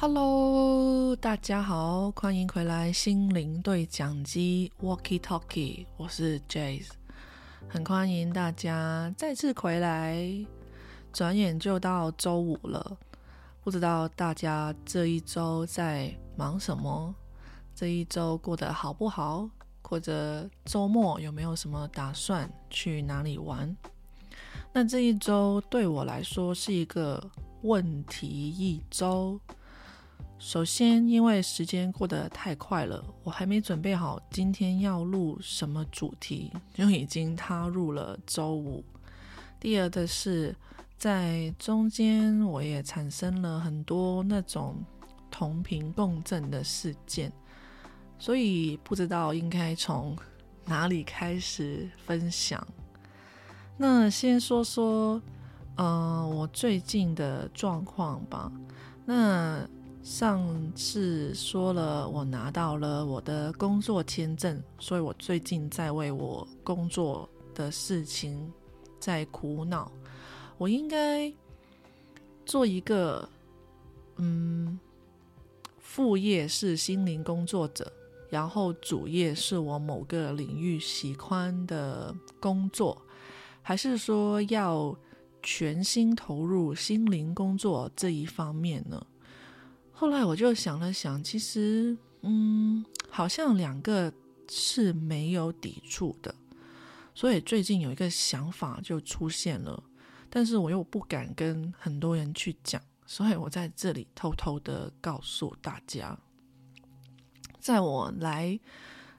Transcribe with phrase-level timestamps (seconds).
[0.00, 6.90] Hello，大家好，欢迎回来心灵对讲机 Walkie Talkie，我是 Jace，
[7.68, 10.16] 很欢迎大家再次回来。
[11.12, 12.96] 转眼就到周五了，
[13.64, 17.12] 不知道大家这一周在忙什么？
[17.74, 19.50] 这一周过得好不好？
[19.82, 23.76] 或者周末有没有什么打算去哪里玩？
[24.72, 27.20] 那这一周对我来说是一个
[27.62, 29.40] 问题一周。
[30.38, 38.84] 首先，因为时间过得太快了，我还没准备好今天要录什么主题，就已经踏入了周五。
[39.58, 40.54] 第二的是，
[40.96, 44.76] 在中间我也产生了很多那种
[45.28, 47.32] 同频共振的事件，
[48.16, 50.16] 所以不知道应该从
[50.64, 52.64] 哪里开始分享。
[53.76, 55.20] 那先说说，
[55.76, 58.50] 嗯，我最近的状况吧。
[59.04, 59.66] 那
[60.08, 60.42] 上
[60.74, 68.50] 次说了，我拿到了我的工作签证，所以我最近在为我工作的事情
[68.98, 69.92] 在苦恼。
[70.56, 71.30] 我应该
[72.46, 73.28] 做一个，
[74.16, 74.80] 嗯，
[75.78, 77.92] 副业是心灵工作者，
[78.30, 82.96] 然后主业是我某个领域喜欢的工作，
[83.60, 84.96] 还是说要
[85.42, 89.06] 全心投入心灵工作这一方面呢？
[89.98, 94.12] 后来我就想了想，其实，嗯，好像两个
[94.48, 96.32] 是没有抵触的，
[97.16, 99.82] 所以最近有一个想法就出现了，
[100.30, 106.16] 但是我又不敢跟很多人去讲，所以我在这里偷偷的告诉大家，
[107.58, 108.56] 在我来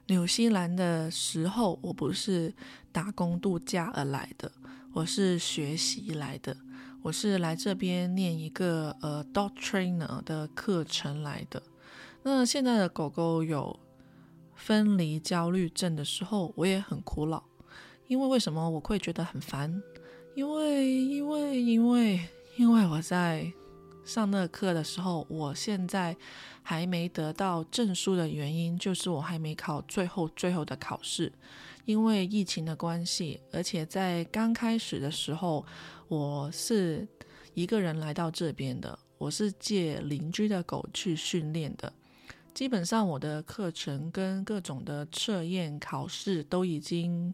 [0.06, 2.54] 纽西兰的时候，我不是
[2.90, 4.50] 打工度假而来的，
[4.94, 6.56] 我是学习来的。
[7.02, 11.62] 我是来这边念一个呃 dog trainer 的课程来的。
[12.22, 13.80] 那现在的狗狗有
[14.54, 17.42] 分离焦虑症的时候，我也很苦恼。
[18.06, 19.82] 因为为什么我会觉得很烦？
[20.34, 22.20] 因为因为因为
[22.58, 23.50] 因为我在
[24.04, 26.14] 上那课的时候，我现在
[26.62, 31.32] 还没得到证书的原因，就是我还没考最后最后的考试。
[31.86, 35.64] 因为疫情的关系，而且在刚开始的时候。
[36.10, 37.06] 我是
[37.54, 41.92] 一个人来到这边的，我是借邻居的狗去训练的。
[42.52, 47.32] 基本上我的课程跟各种的测验考试都已经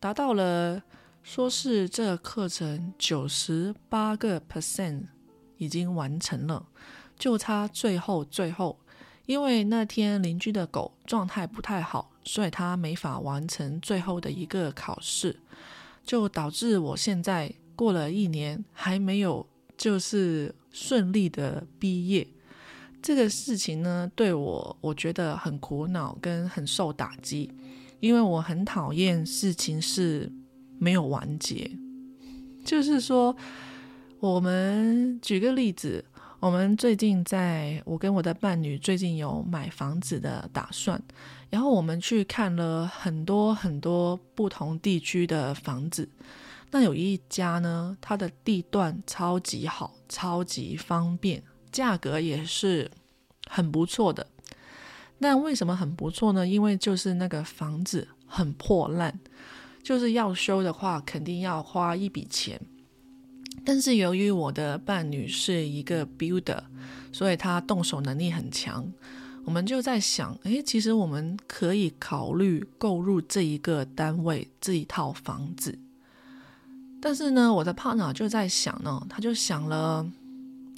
[0.00, 0.82] 达到了，
[1.22, 5.04] 说是这课程九十八个 percent
[5.56, 6.66] 已经完成了，
[7.16, 8.80] 就差最后最后，
[9.26, 15.38] 因为那天邻居的狗状态不太好，所以他没法完成最后的一个考试，
[16.02, 17.54] 就导致我现在。
[17.78, 19.46] 过了一年还没有，
[19.76, 22.26] 就是顺利的毕业，
[23.00, 27.48] 这个事情呢，对我我觉得很苦恼跟很受打击，
[28.00, 30.28] 因为我很讨厌事情是
[30.80, 31.70] 没有完结。
[32.64, 33.36] 就是说，
[34.18, 36.04] 我们举个例子，
[36.40, 41.00] 我们最近在我跟我的伴侣最近有买房子的打算，
[41.48, 46.08] 然后我们去看了很多很多不同地区的房子。
[46.70, 51.42] 那有一家呢，它的地段超级好，超级方便，
[51.72, 52.90] 价格也是
[53.48, 54.26] 很不错的。
[55.18, 56.46] 那为什么很不错呢？
[56.46, 59.18] 因为就是那个房子很破烂，
[59.82, 62.60] 就是要修的话，肯定要花一笔钱。
[63.64, 66.62] 但是由于我的伴侣是一个 builder，
[67.12, 68.92] 所以他动手能力很强。
[69.44, 75.78] 我们就在想，诶，其实我们可以考虑购入这一个单位，这一套房子。
[77.00, 80.04] 但是呢，我的 partner 就在想呢，他就想了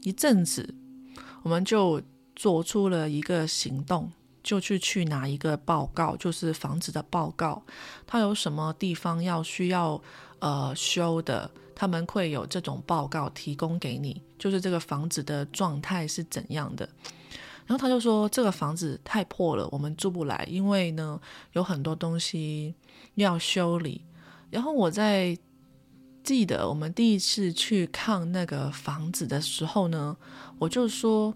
[0.03, 0.75] 一阵子，
[1.42, 2.00] 我们就
[2.36, 4.10] 做出了一个行动，
[4.42, 7.62] 就去去拿一个报告，就是房子的报告，
[8.06, 10.00] 它有什么地方要需要
[10.41, 16.87] 呃修的，他们会有这种报告提供给你，就是这个房子的状态是怎样的。
[17.67, 21.19] 然后他就说这个房子太破了，我们住不来，因为呢
[21.52, 22.75] 有很多东西
[23.14, 24.05] 要修理。
[24.50, 25.34] 然后我在。
[26.22, 30.17] 记得我们第一次去看那个房子的时候呢，
[30.58, 31.34] 我就说，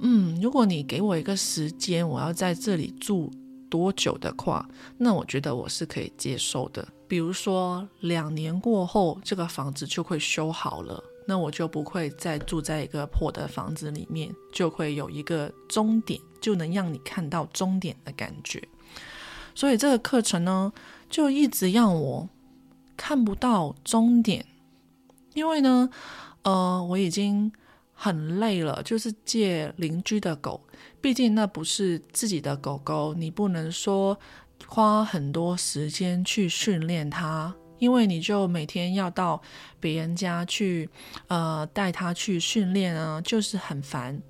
[0.00, 3.32] 嗯，如果你给我一个时间，我要在这里住
[3.70, 4.68] 多久的话，
[4.98, 6.86] 那我觉得我是可以接受的。
[7.08, 18.62] 比如说两年过后，这个房子就会修好了，那我就不会再住在一个破的房子里面，就会有一个终点，就能让你看到终点的感觉。
[19.54, 20.72] 所以这个课程呢，
[21.08, 22.28] 就一直让我。
[22.98, 24.44] 看不到终点，
[25.32, 25.88] 因为呢，
[26.42, 27.50] 呃，我已经
[27.94, 30.60] 很累了，就是借邻居的狗，
[31.00, 34.18] 毕竟那不是自己的狗狗，你不能说
[34.66, 39.40] 花很多时间去训练它，因为你就每天要到
[39.78, 40.90] 别人家去，
[41.28, 44.20] 呃，带它去训练啊，就是很烦。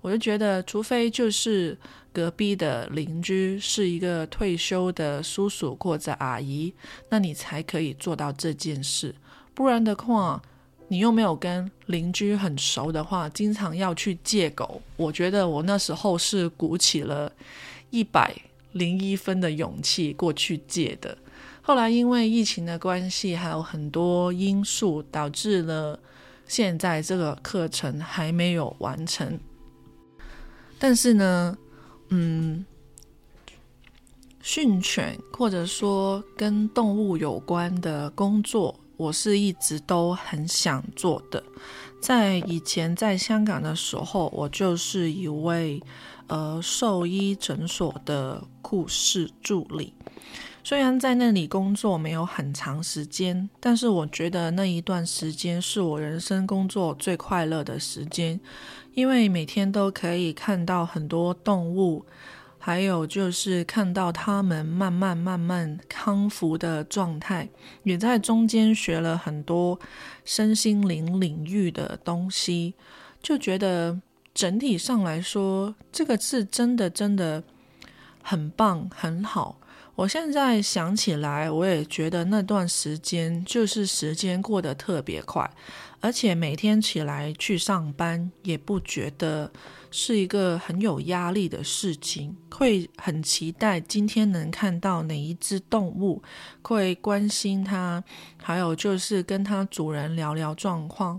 [0.00, 1.76] 我就觉得，除非就是
[2.18, 6.74] 隔壁的邻居是一个退休的叔叔或者阿姨，
[7.10, 9.14] 那你才可以做到这件事，
[9.54, 10.42] 不然的话。
[10.90, 14.80] 你又没有跟邻居很熟的话，经常要去借狗。
[14.96, 17.30] 我觉得我那时候是鼓起了
[17.90, 18.34] 一百
[18.72, 21.18] 零一分的勇气过去借的。
[21.60, 26.00] 后来因为疫情的关系，还有很多因素，导致了
[26.46, 29.38] 现在这个课程还没有完成。
[30.78, 31.54] 但是呢，
[32.08, 32.64] 嗯，
[34.40, 38.78] 训犬或者说跟动物有关的工作。
[38.96, 41.40] 我是一直都很想做的，
[42.02, 45.80] 在以前在香港的时候，我就是一位
[46.26, 49.94] 呃兽医诊所的护士助理。
[50.64, 58.40] 虽然在那里工作没有很长时间，但是我觉得那一段时间是我人生工作最快乐的时间，
[58.98, 62.04] 因为每天都可以看到很多动物。
[62.60, 67.48] 还有就是看到他们慢慢慢慢康复的状态，
[67.84, 69.78] 也在中间学了很多
[70.24, 72.74] 身心灵领域的东西，
[73.22, 73.96] 就觉得
[74.34, 77.42] 整体上来说，这个是真的真的
[78.20, 79.60] 很棒很好。
[79.94, 85.48] 我现在想起来，我也觉得那段时间就是时间过得特别快，
[86.00, 89.50] 而且每天起来去上班也不觉得。
[89.90, 96.22] 是一个很有压力的事情，会很期待今天能看到哪一只动物，
[96.60, 98.04] 会关心它，
[98.36, 101.18] 还有就是跟它主人聊聊状况。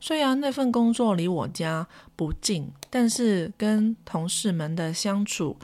[0.00, 5.56] 虽然那份工作离我家不近，但是跟同事们的相处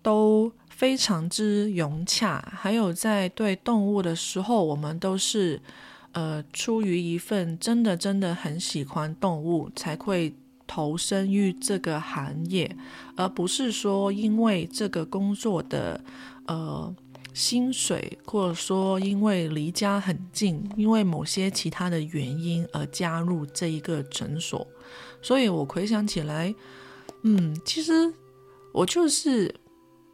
[0.00, 2.40] 都非常之融洽。
[2.56, 5.60] 还有在对动物的时候，我们都是
[6.14, 10.34] 呃出于一份真的真的很喜欢动物才会。
[10.66, 12.74] 投身于这个行业，
[13.16, 16.02] 而不是说因为这个工作的
[16.46, 16.92] 呃
[17.34, 24.66] 薪水，或者说因为离家很近，因为某些其他的原因而加入这一个诊所。
[25.20, 26.52] 所以我回想起来，
[27.24, 27.92] 嗯，其实
[28.72, 29.54] 我就是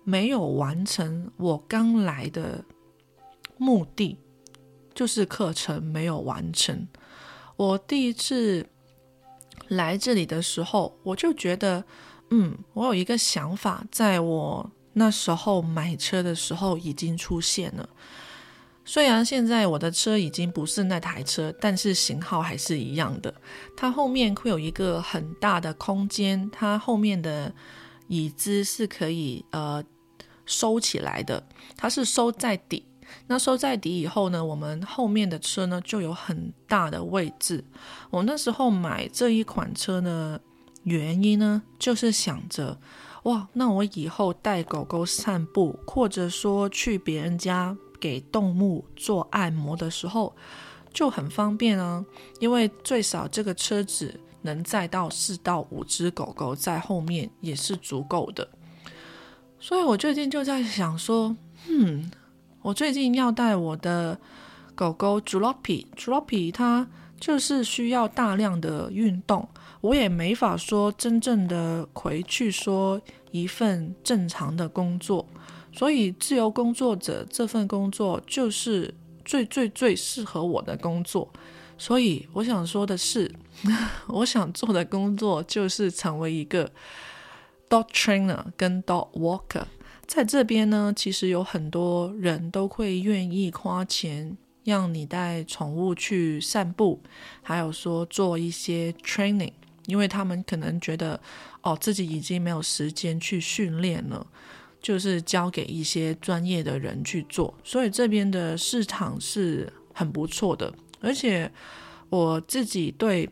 [0.03, 2.65] 没有完成我刚来的
[3.57, 4.19] 目的，
[5.01, 6.87] 就是课程没有完成。
[7.57, 8.67] 我第一次。
[9.69, 11.85] 来这里的时候，我就觉得，
[12.31, 17.89] 嗯，我有一个想法，在我那时候买车的时候已经出现了。
[18.85, 23.33] 虽然现在我的车已经不是那台车，但是型号还是一样的。
[23.77, 27.55] 它后面会有一个很大的空间，它后面的
[28.09, 29.85] 椅子是可以呃
[30.45, 31.47] 收起来的，
[31.77, 32.85] 它是收在底。
[33.27, 37.65] 那收在底以后呢，我们后面的车呢就有很大的位置。
[38.11, 40.41] 我那时候买这一款车呢，
[40.83, 42.79] 原因呢就是想着，
[43.25, 50.35] 哇，那我以后带狗狗散步，或者说去别人家给动物做按摩的时候，
[50.93, 52.05] 就很方便啊。
[52.39, 58.49] 因为最少这个车子能载到四到五只狗狗在后面也是足够的。
[59.61, 61.37] 所以我最近就在想说，
[61.69, 62.11] 嗯。
[62.63, 64.19] 我最近要带我的
[64.75, 66.87] 狗狗 j u l o p i j u l o p i 它
[67.19, 69.49] 就是需要大量的运动，
[69.81, 73.01] 我也没法说真正的回去说
[73.31, 75.27] 一份正常的工作，
[75.73, 81.31] 所以自由工作者这份工作就是最最最适合我的工作，
[81.79, 83.31] 所以我想说的是，
[84.09, 86.71] 我想做的工作就是成为一个
[87.69, 89.65] dog trainer 跟 dog walker。
[90.11, 97.01] 在这边呢，其实有很多人都会愿意花钱让你带宠物去散步，
[97.43, 99.53] 还有说做一些 training，
[99.87, 101.21] 因为他们可能觉得
[101.61, 104.27] 哦自己已经没有时间去训练了，
[104.83, 110.75] 就是交给一些专业的人去做，所以这边的市场是很不错的。
[111.01, 111.49] 而且
[112.09, 113.31] 我自己对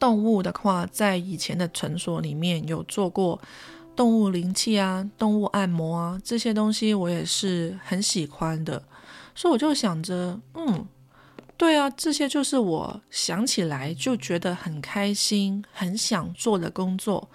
[0.00, 3.38] 动物的话，在以前的诊所里面有做过。
[3.94, 8.82] 动物灵气啊，动物按摩啊，这些东西我也是很喜欢的，
[9.34, 10.86] 所以我就想着，嗯，
[11.56, 17.30] 对啊，这些就是我想起来就觉得很开心、很想做的工作。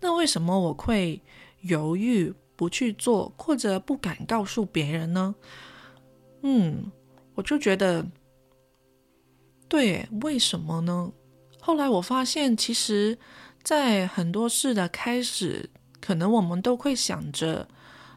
[0.00, 1.20] 那为什么我会
[1.62, 5.34] 犹豫不去做，或者不敢告诉别人呢？
[6.42, 6.92] 嗯，
[7.34, 8.06] 我就觉得，
[9.68, 11.10] 对，为什么呢？
[11.60, 13.16] 后来我发现，其实，
[13.62, 15.70] 在很多事的开始，
[16.02, 17.66] 可能我们都会想着，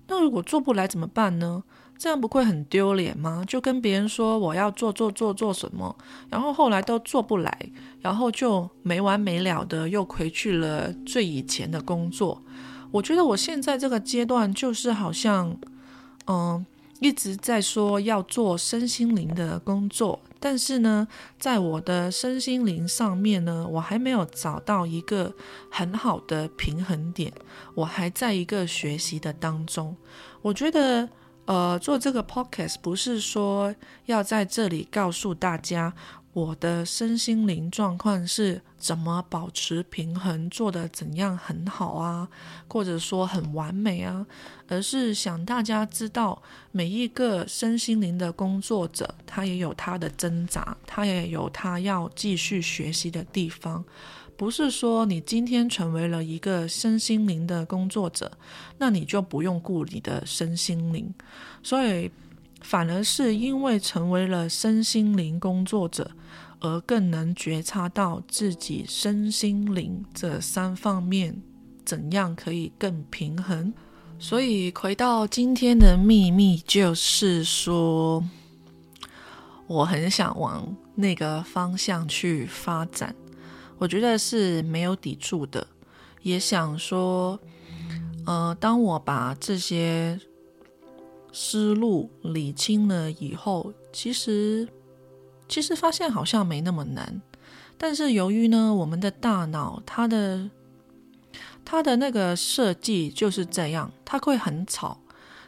[0.08, 1.64] 那如果做不来怎么办呢？
[1.98, 3.42] 这样不会很丢脸吗？
[3.48, 5.96] 就跟别人说我要做做做做什么，
[6.30, 12.44] 然后后来都做不来，然后就没完没了的又回去了最以前的工作。
[12.92, 15.56] 我觉得我现在这个阶段就是好像，
[16.28, 16.66] 嗯，
[17.00, 21.08] 一直在说要做身心灵的工作，但是呢，
[21.40, 25.34] 在我的身心灵上面呢，我还没有找到一个
[25.70, 27.34] 很好的平衡点，
[27.74, 29.96] 我还在一个学习的当中。
[30.42, 31.10] 我觉得。
[31.48, 33.72] 呃，做这个 podcast 不是说
[34.08, 35.94] 要在这里告诉大家
[36.36, 42.28] 我的身心灵状况是怎么保持平衡，做的怎样很好啊，
[42.68, 44.28] 或者说很完美啊，
[44.68, 53.86] 而是想大家知道，每一个身心灵的工作者，他也有他的挣扎，他也有他要继续学习的地方。
[54.36, 58.30] 不是说你今天成为了一个身心灵的工作者，
[58.78, 61.14] 那你就不用顾你的身心灵，
[61.64, 62.12] 所以
[62.68, 66.10] 反而是因为成为了身心灵工作者，
[66.60, 71.40] 而更能觉察到自己身心灵这三方面
[71.86, 73.72] 怎样可以更平衡。
[74.18, 78.24] 所以回到今天的秘密，就是说，
[79.68, 83.16] 我很想往那个方向去发展。
[83.78, 85.68] 我觉得是没有抵触的，
[86.24, 87.40] 也想说，
[88.26, 90.20] 呃，当我把这些
[91.36, 94.66] 思路理清了以后，其实
[95.50, 97.22] 其实发现好像没那么难。
[97.78, 100.50] 但是由于呢，我们的大脑它的
[101.66, 104.98] 它的那个设计就是这样，它会很吵，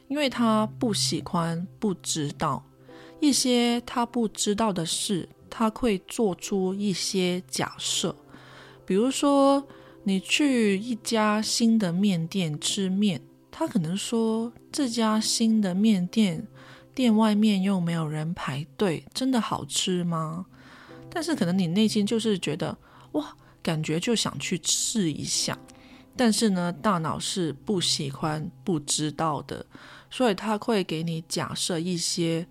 [0.10, 2.62] 因为它不喜欢不知道
[3.22, 5.30] 一些他不知道的事。
[5.50, 8.14] 他会做出一些假设，
[8.86, 9.66] 比如说
[10.04, 13.22] 你去一家新的面店吃面，
[13.58, 16.46] 他可能说这家新的面店
[16.94, 20.46] 店外面又没有人排队，真的好吃吗？
[21.10, 22.78] 但是可能你内心就是觉得
[23.14, 25.58] 哇，感觉就想去试一下，
[26.16, 29.66] 但是呢，大脑是不喜欢不知道的，
[30.12, 32.46] 所以他会给你假设一些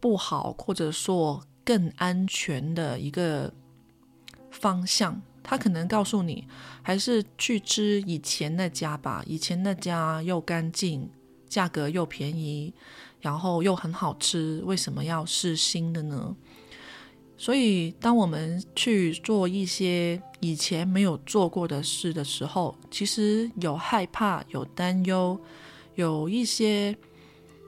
[0.00, 1.44] 不好，或者说。
[1.66, 3.52] 更安全的一个
[4.52, 6.44] 方向，他可能告诉你，
[6.82, 9.22] 还是去吃以前那家吧。
[9.24, 11.08] 以前那家又干净，
[11.48, 12.74] 价格又便宜，
[13.20, 14.60] 然后又很好吃。
[14.66, 16.34] 为什么要试新的呢？
[17.38, 25.38] 所以，当我们去做一些以前没有做过的事的时候，其实有害怕、有担忧，
[25.94, 26.96] 有一些。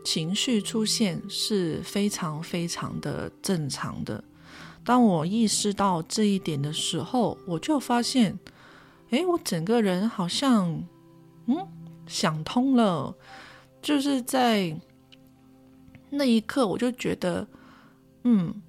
[0.05, 4.25] 情绪出现是非常非常的正常的。
[4.89, 8.39] 当我意识到这一点的时候，我就发现，
[9.11, 10.83] 哎，我整个人好像，
[11.45, 11.69] 嗯，
[12.07, 13.15] 想通了。
[13.83, 14.75] 就是在
[16.09, 17.47] 那一刻，我就觉得，
[18.25, 18.63] 嗯，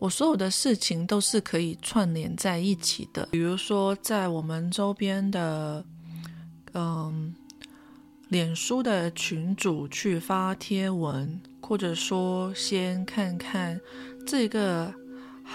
[0.00, 3.28] 我所有的事情都是可以串联在一起的。
[3.30, 5.84] 比如说，在我们周边的，
[6.72, 7.32] 嗯。
[8.28, 13.78] 脸书的群主去发贴文，或者说先看看
[14.26, 14.90] 这个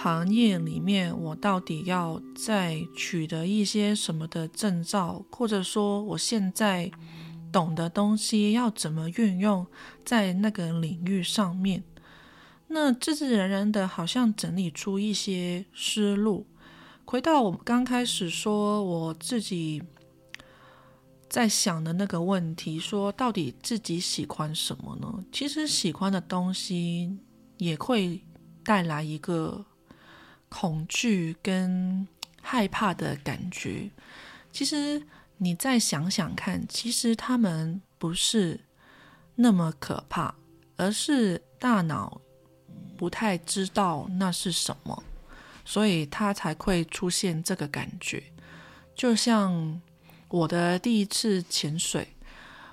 [0.00, 6.90] 行业里面我到底要再取得一些什么的证照，或者说我现在
[7.50, 9.66] 懂的东西要怎么运用
[10.04, 11.82] 在那个领域上面。
[12.68, 16.46] 那自自然然的，好像整理出一些思路。
[17.04, 19.82] 回到我刚开始说我自己。
[21.30, 25.22] 在想的那个问题，说到底自己喜欢什么呢？
[25.30, 27.18] 其实喜欢的东西
[27.58, 28.24] 也会
[28.64, 29.62] 带来一个
[30.48, 32.06] 恐惧跟
[32.40, 33.90] 害怕的感觉。
[34.52, 35.02] 其实
[35.36, 38.60] 你再想想看，其实他们不是
[39.34, 40.34] 那么可怕，
[40.76, 42.20] 而是大脑
[42.96, 45.02] 不太知道那是什么，
[45.64, 48.22] 所以他才会出现这个感觉，
[48.94, 49.80] 就像。
[50.30, 52.06] 我的第一次潜水，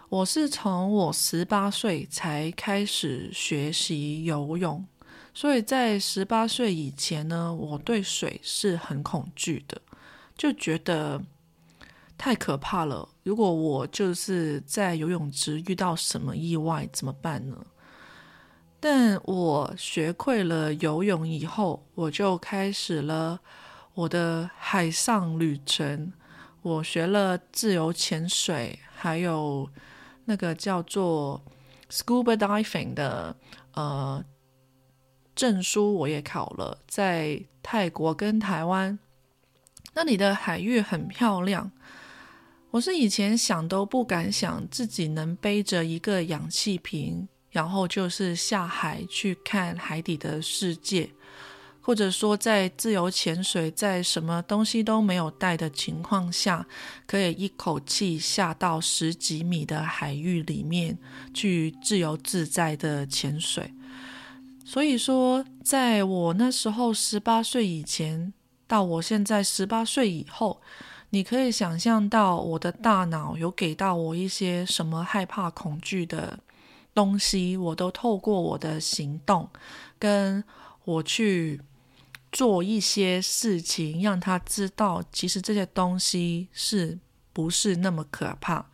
[0.10, 4.86] 我是从我十八岁才开始学习游泳，
[5.36, 9.80] 所以在十八岁以前呢，我对水是很恐惧的，
[10.38, 11.22] 就觉得
[12.18, 13.10] 太可怕了。
[13.24, 17.58] 如果我就是在游泳池遇到什么意外怎么办呢？
[18.80, 23.42] 但我学会了游泳以后，我就开始了
[23.94, 26.14] 我的海上旅程。
[26.62, 29.70] 我学了自由潜水，还有
[30.24, 31.44] 那个叫做
[31.90, 33.36] scuba diving 的
[33.74, 34.24] 呃
[35.36, 36.80] 证书，我也考了。
[36.88, 38.98] 在泰国跟台湾
[39.94, 41.72] 那里的海域很漂亮。
[42.72, 51.10] 我是以前想都不敢想自己能背着一个氧气瓶，然后就是下海去看海底的世界，
[51.80, 56.68] 或者说在自由潜水，在什么东西都没有带的情况下，
[57.08, 60.98] 可以一口气下到十几米的海域里面
[61.34, 63.74] 去自由自在的潜水。
[64.66, 68.34] 所以说，在我那时候十八岁以前，
[68.68, 70.60] 到我现在十八岁以后。
[71.12, 76.38] 你可以想象到我的大脑有给到我一些什么害怕、恐惧的
[76.94, 79.48] 东西，我都透过我的行动，
[79.98, 80.44] 跟
[80.84, 81.62] 我去
[82.34, 87.00] 做一些事情，让他知道，其实这些东西是
[87.32, 88.66] 不是那么可怕，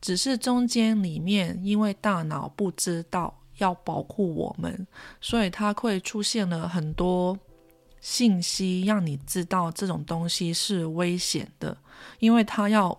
[0.00, 4.86] 只是中间里面因为大脑不知道要保护我们，
[5.20, 7.38] 所以它会出现了很多。
[8.00, 11.76] 信息让你知道这种东西是危险的，
[12.20, 12.96] 因为他要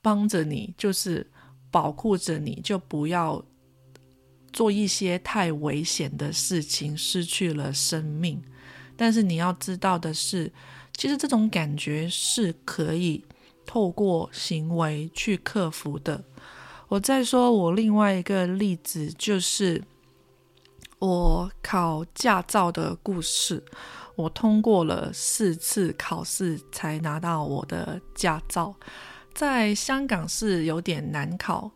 [0.00, 1.30] 帮着你，就是
[1.70, 3.44] 保护着你，就不要
[4.50, 8.42] 做一些太危险的事情，失去了生命。
[8.96, 10.50] 但是你要知道的是，
[10.96, 13.22] 其实这种感觉是可以
[13.66, 16.24] 透过行为去克服的。
[16.88, 19.84] 我再说我另外一个例子，就是
[21.00, 23.64] 我考驾照的故事。
[24.16, 28.74] 我通过了四次考试才拿到我的驾照，
[29.34, 31.70] 在香港是有点难考。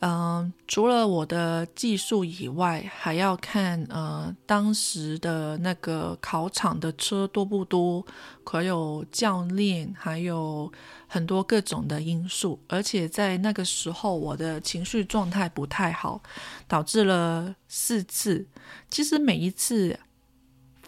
[0.00, 8.06] 嗯，除了我的技术以外，还要看呃当时的那个考场的车多不多，
[8.44, 10.72] 还有教练，还有
[11.06, 12.60] 很多各种的因素。
[12.68, 16.22] 而且在那个时候，我的情绪状态不太好，
[16.66, 18.46] 导致了四次。
[18.88, 19.98] 其实每一次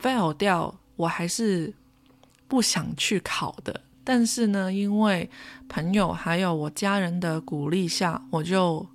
[0.00, 0.74] fail 掉。
[0.96, 1.72] 我还是
[2.46, 5.30] 不想去考的，但是呢，因为
[5.66, 8.86] 朋友还有我家人的鼓励下，我就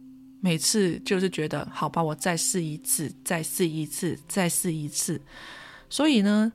[0.45, 5.19] 每次就是觉得好吧，我再试一次，再试一次，再试一次。
[5.89, 6.53] 所以呢，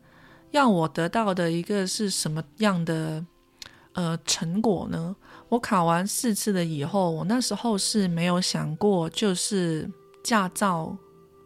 [0.52, 3.26] 让我得到的一个是什么样的
[3.94, 5.16] 呃成果呢？
[5.48, 9.90] 我考完四次了以后，我那时候是没有想过，就是
[10.22, 10.96] 驾照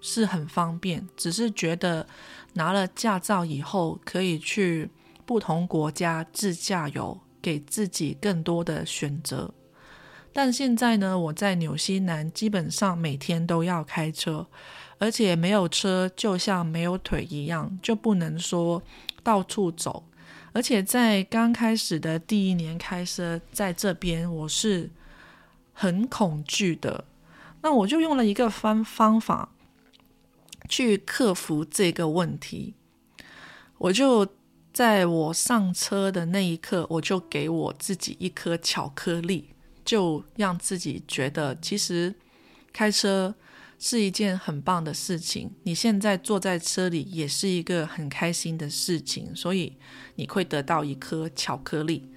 [0.02, 2.07] 是很方便，只是觉得。
[2.57, 4.88] 拿了驾照以后，可以去
[5.26, 9.52] 不同国家自驾游，给自己更多的选择。
[10.34, 14.46] 但现在呢，我在纽西兰基本上每天都要开车，
[14.98, 18.82] 而且没有车就像没有腿一样，就不能说
[19.22, 20.04] 到处走。
[20.52, 24.90] 而且在刚开始的第一年开车在这边，我是
[25.72, 27.04] 很恐惧的。
[27.62, 29.48] 那我就用了一个方方法。
[30.66, 32.72] 去克服这个问题，
[33.76, 34.26] 我就
[34.72, 39.50] 在我上车的那一刻，我就给我自己一颗巧克力，
[39.84, 42.14] 就让自己觉得其实
[42.72, 43.34] 开车
[43.78, 45.50] 是一件很棒的事情。
[45.64, 49.76] 你现在坐在车里也是一个很开心的事情，所以
[50.14, 52.08] 你会得到一颗巧克力。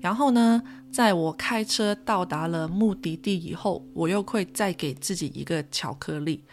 [0.00, 6.44] 然后呢，在我开车到达了目的地以后，我又会再给自己一个巧克力。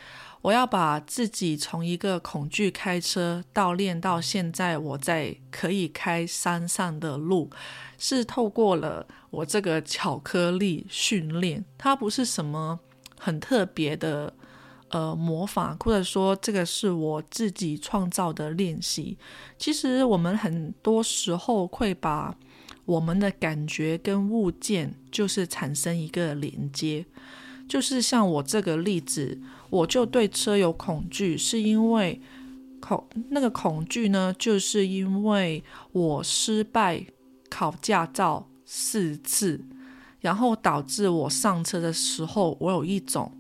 [0.42, 7.50] 我要把自己从一个恐惧开车到练到现在，我在可以开山上的路，
[8.00, 11.64] 是透过了我这个巧克力训练。
[11.78, 12.80] 它不是什么
[13.20, 14.34] 很特别的
[14.88, 19.16] 呃魔法，或者说这个是我自己创造的练习。
[19.60, 22.36] 其实我们很多时候会把
[22.86, 27.06] 我们的感觉跟物件就是产生一个连接。
[27.68, 32.20] 就是像我这个例子，我就对车有恐惧，是因为
[32.80, 37.06] 恐那个恐惧呢，就是因为我失败
[37.50, 39.64] 考驾照四次，
[40.20, 43.32] 然后导致我上车的时候，我有一种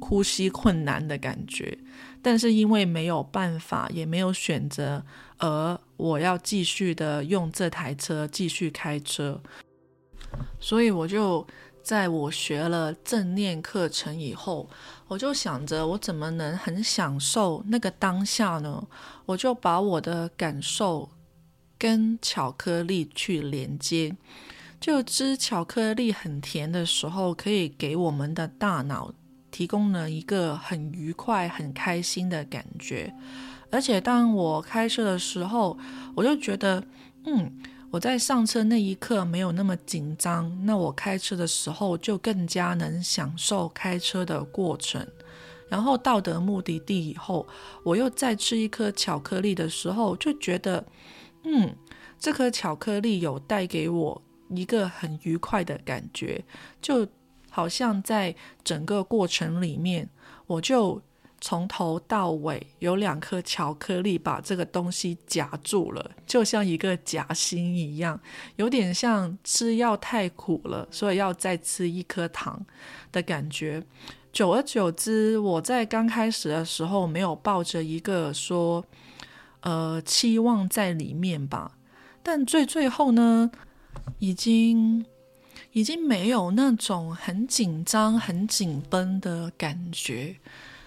[0.00, 1.78] 呼吸困难的感觉。
[2.22, 5.04] 但是因为没有办法，也没有选择，
[5.38, 9.40] 而我要继续的用这台车继续开车，
[10.58, 11.46] 所以我就。
[11.82, 14.70] 在我学了正念课程以后，
[15.08, 18.86] 我就想着我怎么能很享受那个当下呢？
[19.26, 21.10] 我就把我的感受
[21.82, 24.14] 跟巧克力去连接，
[24.78, 29.12] 就吃巧克力很甜的时候，可以给我们的大脑
[29.50, 33.12] 提供了一个很愉快、很开心的感觉。
[33.72, 35.76] 而且当我开车的时候，
[36.14, 36.84] 我就觉得，
[37.24, 37.50] 嗯。
[37.90, 45.06] 我在上车那一刻没有那么紧张，那我开车的时候就更加能享受开车的过程。
[45.68, 47.46] 然后到达目的地以后，
[47.82, 50.82] 我又再吃一颗巧克力的时候，就觉得，
[51.44, 51.74] 嗯，
[52.18, 56.44] 这颗巧克力有带给我一个很愉快的感觉，
[56.80, 57.06] 就
[57.50, 60.08] 好像在整个过程里面，
[60.46, 61.00] 我就。
[61.44, 68.20] 从头到尾有两颗巧克力把这个东西夹住了，就像一个夹心一样，
[68.54, 72.64] 有点像吃药太苦了，所以要再吃一颗糖
[73.10, 73.82] 的感觉。
[74.32, 78.84] 久而久之，我在刚开始的时候没有抱着一个说，
[79.62, 81.78] 呃，期望在里面吧，
[82.22, 83.50] 但最最后呢，
[84.18, 85.04] 已经
[85.72, 90.36] 已经没有那种很紧张、很紧绷的感觉。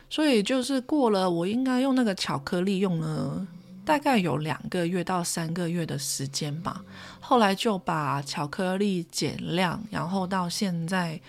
[0.10, 3.46] 所以就是过了，我应该用那个巧克力用了
[3.84, 6.84] 大概有两个月到三个月的时间吧。
[7.20, 11.20] 后来就把巧克力减量，然后到现在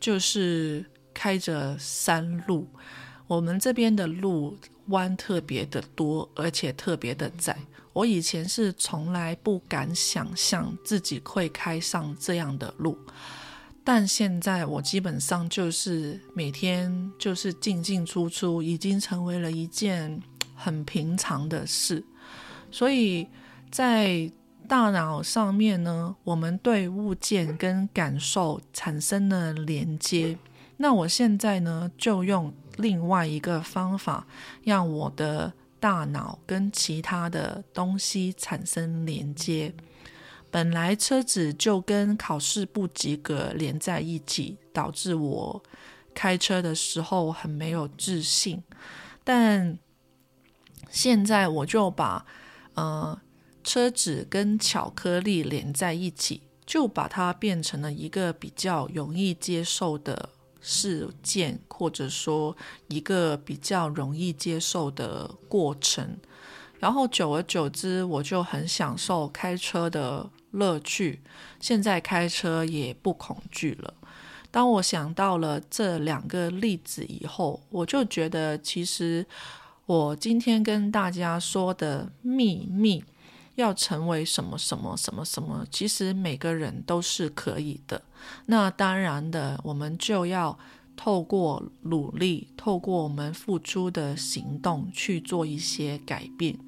[0.00, 2.66] 就是开着山路。
[3.26, 7.56] 我们这边的路弯特别的多，而且特别的窄。
[7.92, 12.98] 我以前是从来不敢想象自己会开上这样的路。
[13.84, 20.20] 但现在我基本上就是每天就是进进出出，已经成为了一件
[20.54, 22.02] 很平常的事。
[22.70, 23.28] 所以
[23.70, 24.32] 在
[24.66, 30.38] 大脑上面呢，我们对物件跟感受产生了连接。
[30.78, 34.26] 那我现在呢，就用另外一个方法，
[34.62, 39.74] 让我的大脑跟其他的东西产生连接。
[40.50, 45.62] 本来车子就跟考试不及格连在一起，导致我
[46.14, 48.62] 开车的时候很没有自信。
[49.24, 49.78] 但
[50.90, 52.24] 现在我就把
[52.74, 53.20] 呃
[53.64, 60.28] 车子跟巧克力连在一起，就把它变成了一个比较容易接受的
[60.64, 62.56] 事件，或者说
[62.88, 66.16] 一个比较容易接受的过程。
[66.80, 70.28] 然后久而久之，我就很享受开车的。
[70.56, 71.20] 乐趣，
[71.58, 73.92] 现在开车也不恐惧了。
[74.52, 79.26] 当我想到了这两个例子以后，我就觉得，其实
[79.86, 83.02] 我今天跟大家说的秘密，
[83.56, 88.02] 要成为什么什么什么什么，其实每个人都是可以的。
[88.46, 90.58] 那当然的，我们就要
[90.96, 96.58] 透过努力，透过我们付出的行动去做一些改变。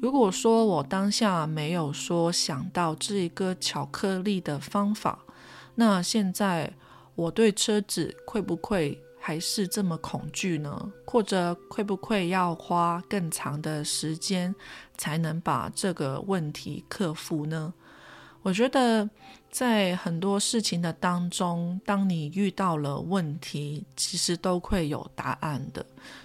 [0.00, 5.18] 如果说我当下没有说想到这一个巧克力的方法，
[5.74, 6.72] 那现在
[7.14, 10.92] 我对车子会不会还是这么恐惧呢？
[11.06, 14.52] 或者会不会要花更长的时间
[14.96, 17.72] 才能把这个问题克服呢？
[18.42, 19.08] 我觉得
[19.50, 25.84] 在很多事情的当中，当你遇到了问题，其实都会有答案的。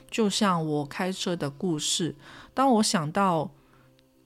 [0.10, 2.16] 就像我开车的故事，
[2.54, 3.52] 当我想到。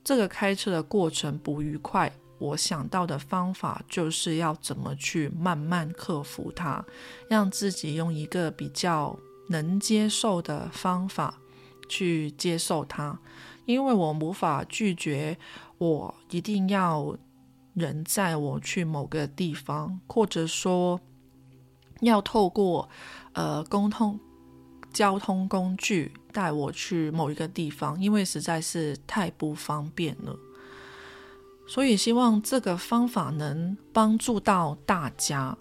[0.02, 6.84] 这个开车的过程不愉快，我想到的方法就是要怎么去慢慢克服它，
[7.28, 9.16] 让自己用一个比较
[9.48, 11.38] 能接受的方法
[11.88, 13.20] 去接受它。
[13.66, 15.38] 因为我无法拒绝，
[15.78, 17.16] 我一定要
[17.74, 21.00] 人载我去某个地方，或者说
[22.00, 22.88] 要透过
[23.34, 24.18] 呃沟通。
[24.92, 30.36] 交通工具带我去某一个地方，因为实在是太不方便了，
[31.70, 35.56] 所以希望这个方法能帮助到大家。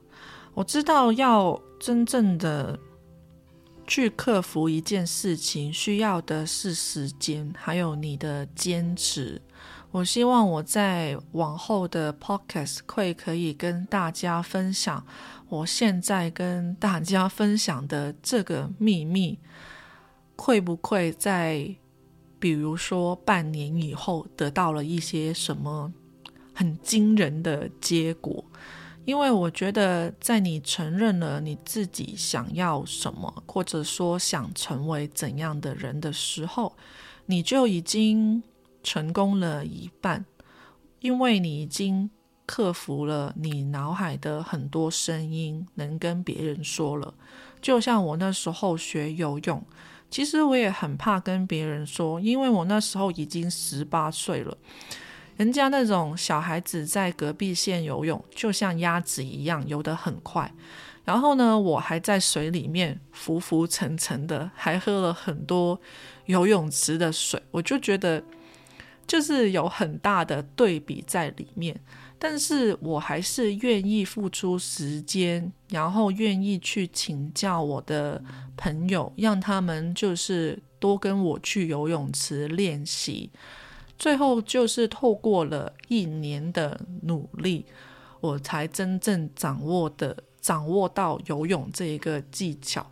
[0.56, 2.80] 我知道要真正的
[3.86, 9.39] 去克服一件事情，需要的是时间，还有你的坚持。
[9.91, 15.06] 我希望我在往后的 podcast 会可以跟大家分享。
[15.48, 19.38] 我现在跟大家分享的这个秘密，
[20.36, 21.76] 会不会在
[22.39, 25.93] 比如说半年以后得到了一些什么
[26.60, 28.43] 很惊人的结果？
[29.06, 36.76] 因为我觉得，在你承认了你自己想要什么，或者说想成为怎样的人的时候，
[37.28, 38.43] 你就已经
[38.84, 40.26] 成功了一半，
[41.00, 42.10] 因为你已经。
[42.52, 47.13] 克服了你脑海的很多声音，能跟别人说了。
[47.62, 49.63] 就像我那时候学游泳，
[50.10, 54.58] 其实我也很怕跟别人说，因为我那时候已经十八岁了。
[55.39, 60.54] 人家那种小孩子在隔壁县游泳，就像鸭子一样游得很快。
[61.06, 65.80] 然后呢，我还在水里面浮浮沉沉的，还喝了很多
[66.25, 68.21] 游泳池的水，我就觉得
[69.08, 71.80] 就是有很大的对比在里面。
[72.19, 78.21] 但是我还是愿意付出时间，然后愿意去请教我的
[78.58, 83.32] 朋友，让他们就是多跟我去游泳池练习，
[83.99, 87.65] 最后就是透过了一年的努力，
[88.21, 92.89] 我才真正掌握的掌握到游泳这一个技巧。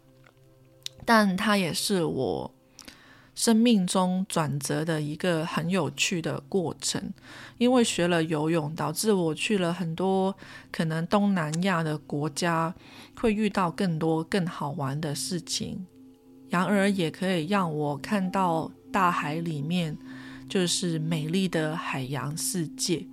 [1.06, 2.54] 但它也是我
[3.34, 7.14] 生命中转折的一个很有趣的过程，
[7.58, 10.36] 因为学了游泳，导致我去了很多
[10.70, 12.76] 可能东南亚的国家，
[13.16, 15.88] 会遇到更多更好玩的事情，
[16.50, 19.98] 然而也可以让我看到大海里面。
[20.50, 23.06] 就是美丽的海洋世界，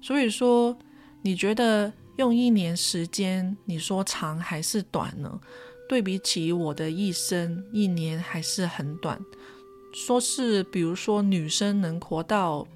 [0.00, 0.78] 所以说，
[1.22, 5.40] 你觉得用一年时间，你说长还是短呢？
[5.88, 9.20] 对比起我的一生，一年还是很短。
[9.92, 12.66] 说是，比如说女生能活到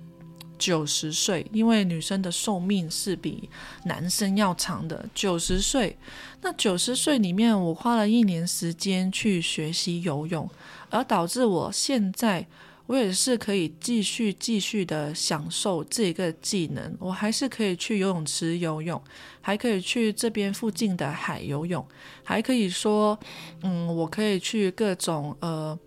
[0.58, 3.48] 九十岁，因为女生的寿命是比
[3.84, 5.96] 男生要长的，九十岁。
[6.42, 10.50] 那九十岁里面，我花了一年时间去学习游泳，
[10.88, 12.48] 而导致我现在。
[12.90, 19.00] 我也是可以继续继续的享受这个技能，我还是可以去游泳池游泳，
[19.40, 21.86] 还可以去这边附近的海游泳，
[22.24, 23.16] 还可以说，
[23.62, 25.78] 嗯，我可以去各种呃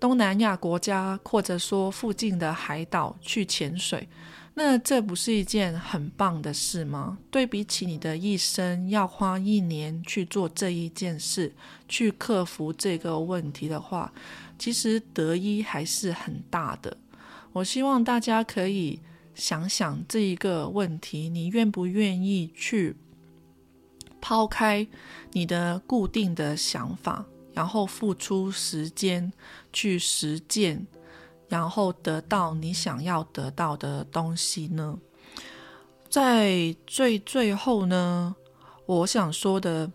[0.00, 4.08] 东南亚国家，或者说附近的海岛去潜水。
[4.54, 7.18] 那这不是一件很棒的事吗？
[7.30, 11.52] 对比起你的一生要花一年去做这一件事，
[11.86, 14.10] 去克服这个问题的话。
[14.62, 16.96] 其实得一还是很大的。
[17.52, 19.00] 我希望大家可以
[19.34, 22.94] 想想这一个问题：你愿不愿意去
[24.20, 24.86] 抛开
[25.32, 29.32] 你的固定的想法，然后付出时间
[29.72, 30.86] 去实践，
[31.48, 34.96] 然后得到你想要得到的东西呢？
[36.08, 38.36] 在最最后呢，
[38.86, 39.90] 我想说的，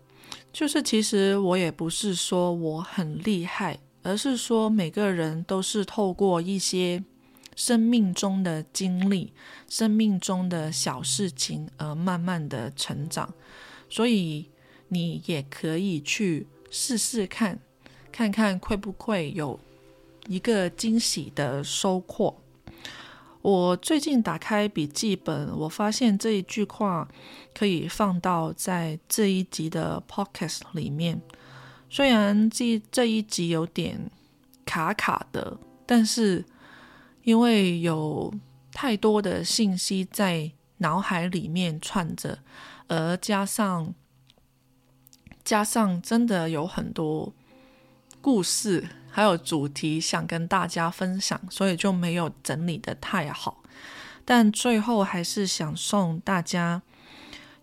[0.52, 3.78] 就是其实我也不是说我很厉害。
[4.02, 7.04] 而是说，每个人都是透过一些
[7.54, 9.32] 生命中的经历、
[9.68, 13.34] 生命中的小事情而慢慢的成长，
[13.90, 14.48] 所以
[14.88, 17.58] 你也可以去试试看，
[18.12, 19.58] 看看会不会有
[20.28, 22.40] 一个惊喜的收获。
[23.42, 27.08] 我最近打开笔记本，我发现这一句话
[27.54, 31.20] 可以放到在这一集的 podcast 里面。
[31.90, 34.10] 虽然这这一集有点
[34.64, 36.44] 卡卡的，但是
[37.22, 38.32] 因为有
[38.72, 42.38] 太多的信息在脑海里面串着，
[42.86, 43.94] 而加上
[45.44, 47.32] 加上真的有很多
[48.20, 53.62] 故事还有主题想跟大家分享，所以就没有整理的太好。
[54.24, 56.82] 但最后还是想送大家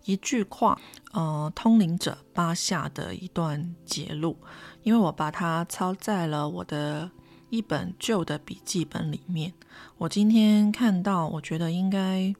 [0.06, 0.80] 一句话。
[1.12, 4.36] 呃，通灵者巴夏的一段节录，
[4.82, 7.10] 因为我把它抄在了我的
[7.48, 9.52] 一本旧的笔记本里面。
[9.96, 12.34] 我今天看到，我觉得应该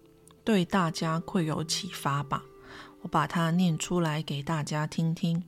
[0.44, 2.42] 对大家会有启发吧。
[3.00, 5.42] 我把它念出来给大家听听。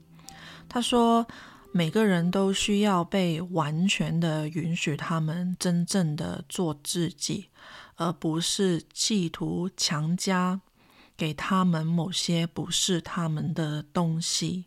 [0.69, 1.27] 他说
[1.73, 7.49] ：“每个人都需要被完全的允许，他们真正的做自己，
[7.97, 10.61] 而不是企图强加。”
[11.19, 14.67] 给他们某些不是他们的东西，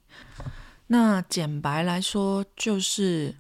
[0.88, 3.38] 那简白来说，就是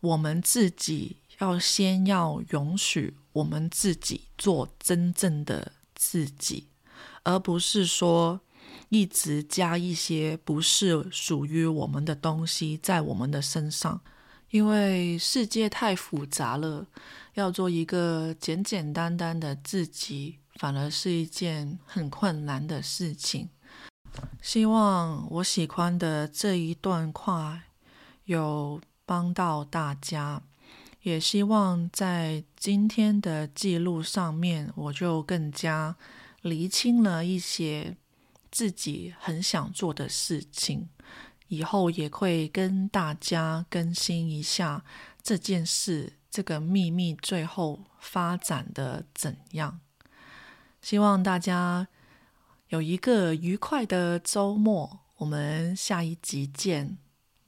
[0.00, 6.66] 我们自己要先要允许我们自己做真正的自己，
[7.22, 8.40] 而不是说
[8.88, 14.00] 一直加一些不是属于我们的东西在我们的身上，
[14.50, 16.84] 因为世界太复杂了，
[17.34, 20.40] 要做一个简简单单的自己。
[20.56, 23.50] 反而是一件很困难的事情。
[24.40, 27.62] 希望我喜欢的这一段话
[28.24, 30.42] 有帮到大家，
[31.02, 35.96] 也希望在今天的记录上面，我就更加
[36.42, 37.96] 厘清了一些
[38.50, 40.88] 自己很想做的事情。
[41.48, 44.84] 以后也会跟大家更新一下
[45.22, 49.80] 这件事，这个秘密最后发展的怎样。
[50.84, 51.88] 希望大家
[52.68, 56.98] 有一个愉快的周末，我们下一集见，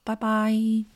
[0.03, 0.96] 拜拜。